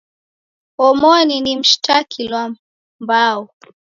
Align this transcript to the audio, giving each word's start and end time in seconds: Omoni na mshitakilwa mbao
Omoni 0.85 1.37
na 1.41 1.51
mshitakilwa 1.59 2.43
mbao 3.03 3.43